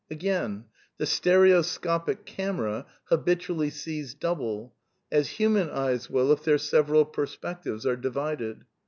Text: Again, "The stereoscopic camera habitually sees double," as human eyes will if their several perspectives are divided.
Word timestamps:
Again, 0.09 0.65
"The 0.97 1.05
stereoscopic 1.05 2.25
camera 2.25 2.87
habitually 3.09 3.69
sees 3.69 4.15
double," 4.15 4.73
as 5.11 5.27
human 5.37 5.69
eyes 5.69 6.09
will 6.09 6.31
if 6.31 6.43
their 6.43 6.57
several 6.57 7.05
perspectives 7.05 7.85
are 7.85 7.97
divided. 7.97 8.65